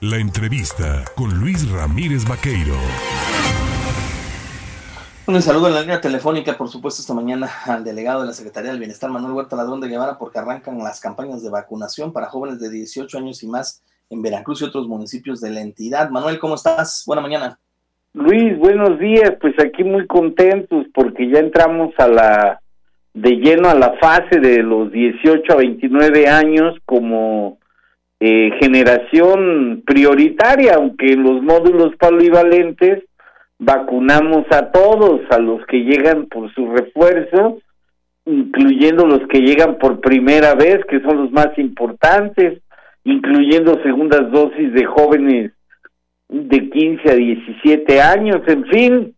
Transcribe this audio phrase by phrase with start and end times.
[0.00, 2.76] La entrevista con Luis Ramírez Vaqueiro.
[5.26, 8.70] Un saludo en la línea telefónica, por supuesto, esta mañana al delegado de la Secretaría
[8.70, 12.60] del Bienestar, Manuel Huerta Ladrón de Guevara, porque arrancan las campañas de vacunación para jóvenes
[12.60, 16.10] de 18 años y más en Veracruz y otros municipios de la entidad.
[16.10, 17.02] Manuel, ¿cómo estás?
[17.04, 17.58] Buena mañana.
[18.12, 19.32] Luis, buenos días.
[19.40, 22.60] Pues aquí muy contentos porque ya entramos a la
[23.14, 27.58] de lleno a la fase de los 18 a 29 años como
[28.20, 33.04] eh, generación prioritaria, aunque en los módulos polivalentes
[33.58, 37.58] vacunamos a todos, a los que llegan por su refuerzo,
[38.24, 42.60] incluyendo los que llegan por primera vez, que son los más importantes,
[43.04, 45.52] incluyendo segundas dosis de jóvenes
[46.28, 49.14] de 15 a 17 años, en fin,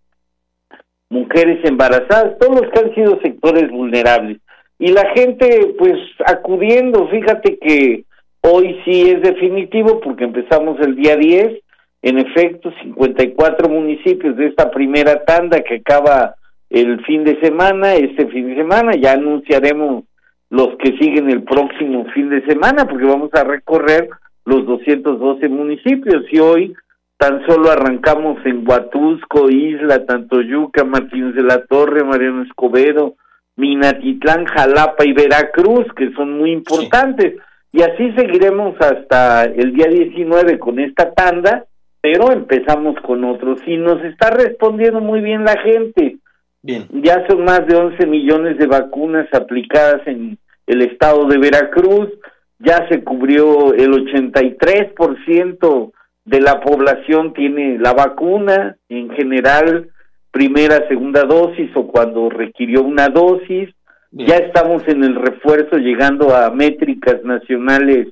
[1.09, 4.39] mujeres embarazadas, todos los que han sido sectores vulnerables.
[4.79, 8.05] Y la gente, pues, acudiendo, fíjate que
[8.43, 11.63] hoy sí es definitivo porque empezamos el día 10,
[12.03, 16.35] en efecto, 54 municipios de esta primera tanda que acaba
[16.71, 20.05] el fin de semana, este fin de semana, ya anunciaremos
[20.49, 24.09] los que siguen el próximo fin de semana porque vamos a recorrer
[24.45, 26.75] los 212 municipios y hoy
[27.21, 33.17] Tan solo arrancamos en Huatusco, Isla, Tantoyuca, Martínez de la Torre, Mariano Escobedo,
[33.57, 37.35] Minatitlán, Jalapa y Veracruz, que son muy importantes.
[37.73, 41.67] Y así seguiremos hasta el día 19 con esta tanda,
[42.01, 43.61] pero empezamos con otros.
[43.67, 46.17] Y nos está respondiendo muy bien la gente.
[46.63, 46.87] Bien.
[46.91, 52.09] Ya son más de 11 millones de vacunas aplicadas en el estado de Veracruz,
[52.59, 55.93] ya se cubrió el 83%
[56.25, 59.91] de la población tiene la vacuna, en general
[60.31, 63.71] primera, segunda dosis o cuando requirió una dosis.
[64.13, 68.09] Ya estamos en el refuerzo llegando a métricas nacionales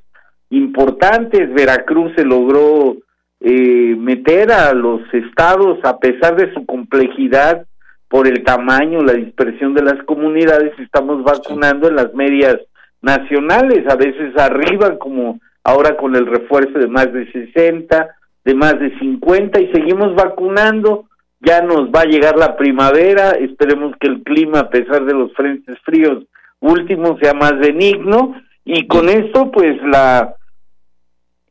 [0.51, 1.53] importantes.
[1.53, 2.97] Veracruz se logró
[3.41, 7.67] eh, meter a los estados, a pesar de su complejidad,
[8.09, 12.57] por el tamaño, la dispersión de las comunidades, estamos vacunando en las medias
[13.03, 18.08] nacionales, a veces arriba como ahora con el refuerzo de más de 60,
[18.45, 21.08] de más de 50 y seguimos vacunando.
[21.41, 25.33] Ya nos va a llegar la primavera, esperemos que el clima, a pesar de los
[25.35, 26.25] frentes fríos
[26.61, 28.35] últimos, sea más benigno.
[28.65, 30.35] Y con esto, pues la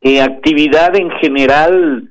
[0.02, 2.08] eh, actividad en general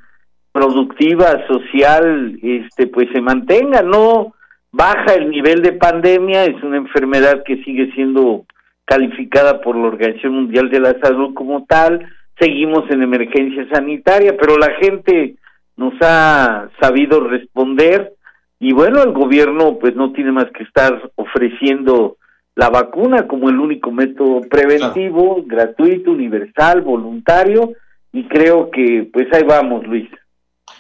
[0.52, 4.34] productiva, social, este, pues se mantenga, no
[4.72, 8.46] baja el nivel de pandemia, es una enfermedad que sigue siendo
[8.86, 12.08] calificada por la Organización Mundial de la Salud como tal,
[12.40, 15.36] seguimos en emergencia sanitaria, pero la gente
[15.78, 18.14] nos ha sabido responder
[18.60, 22.18] y bueno, el gobierno pues no tiene más que estar ofreciendo
[22.56, 27.74] la vacuna como el único método preventivo, gratuito, universal, voluntario
[28.12, 30.10] y creo que pues ahí vamos, Luis.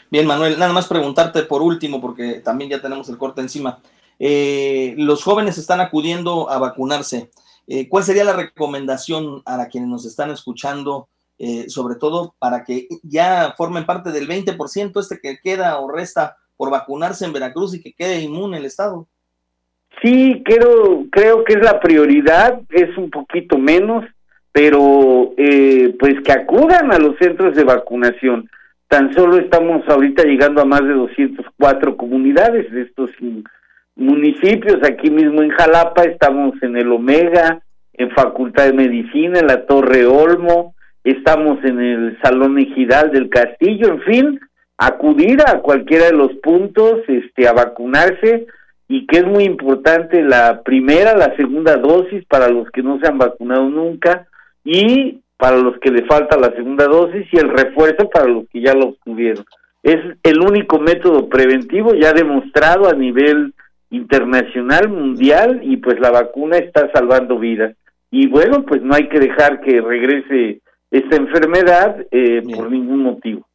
[0.10, 3.80] Bien, Manuel, nada más preguntarte por último, porque también ya tenemos el corte encima.
[4.20, 7.30] Eh, los jóvenes están acudiendo a vacunarse.
[7.68, 12.88] Eh, ¿Cuál sería la recomendación a quienes nos están escuchando, eh, sobre todo para que
[13.04, 17.82] ya formen parte del 20% este que queda o resta por vacunarse en Veracruz y
[17.82, 19.08] que quede inmune el Estado?
[20.02, 24.06] Sí, creo, creo que es la prioridad, es un poquito menos,
[24.52, 28.50] pero eh, pues que acudan a los centros de vacunación.
[28.88, 33.12] Tan solo estamos ahorita llegando a más de 204 comunidades de estos
[33.96, 37.62] municipios, aquí mismo en Jalapa, estamos en el Omega,
[37.94, 40.76] en Facultad de Medicina, en la Torre Olmo,
[41.12, 44.40] estamos en el Salón Ejidal del Castillo, en fin,
[44.78, 48.48] acudir a cualquiera de los puntos, este, a vacunarse
[48.88, 53.08] y que es muy importante la primera, la segunda dosis para los que no se
[53.08, 54.28] han vacunado nunca
[54.64, 58.62] y para los que le falta la segunda dosis y el refuerzo para los que
[58.62, 59.46] ya lo obtuvieron.
[59.84, 63.54] Es el único método preventivo ya demostrado a nivel
[63.90, 67.76] internacional, mundial, y pues la vacuna está salvando vidas.
[68.12, 73.48] Y bueno, pues no hay que dejar que regrese esta enfermedad eh, por ningún motivo.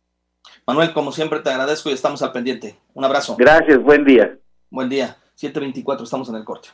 [0.66, 2.76] Manuel, como siempre te agradezco y estamos al pendiente.
[2.94, 3.36] Un abrazo.
[3.36, 4.36] Gracias, buen día.
[4.70, 5.16] Buen día.
[5.34, 6.68] 724, estamos en el corte.